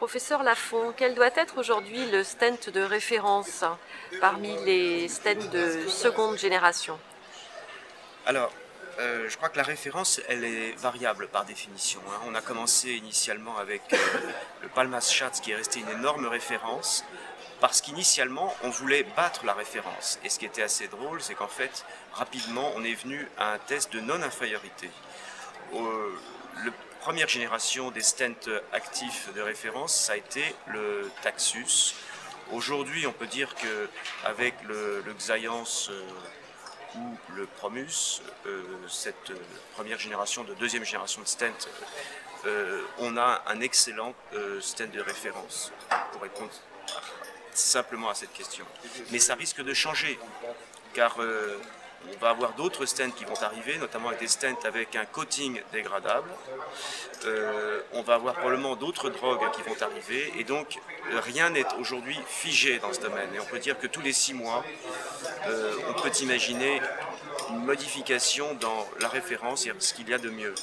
[0.00, 3.64] Professeur Lafont, quel doit être aujourd'hui le stent de référence
[4.18, 6.98] parmi les stents de seconde génération
[8.24, 8.50] Alors,
[8.98, 12.00] euh, je crois que la référence, elle est variable par définition.
[12.08, 12.18] hein.
[12.26, 13.96] On a commencé initialement avec euh,
[14.62, 17.04] le Palmas Schatz qui est resté une énorme référence
[17.60, 20.18] parce qu'initialement, on voulait battre la référence.
[20.24, 23.58] Et ce qui était assez drôle, c'est qu'en fait, rapidement, on est venu à un
[23.58, 24.88] test de non-infériorité.
[27.00, 31.94] Première génération des stents actifs de référence, ça a été le Taxus.
[32.52, 33.88] Aujourd'hui, on peut dire que
[34.24, 36.02] avec le, le euh,
[36.96, 39.32] ou le Promus, euh, cette
[39.74, 41.68] première génération de deuxième génération de stent,
[42.44, 44.14] euh, on a un excellent
[44.60, 45.72] stent de référence
[46.12, 46.50] pour répondre
[47.52, 48.66] simplement à cette question.
[49.10, 50.18] Mais ça risque de changer,
[50.94, 51.16] car
[52.08, 56.28] on va avoir d'autres stents qui vont arriver, notamment des stents avec un coating dégradable.
[57.24, 60.78] Euh, on va avoir probablement d'autres drogues qui vont arriver, et donc
[61.24, 63.28] rien n'est aujourd'hui figé dans ce domaine.
[63.34, 64.64] Et on peut dire que tous les six mois,
[65.46, 66.80] euh, on peut imaginer
[67.50, 70.54] une modification dans la référence et ce qu'il y a de mieux.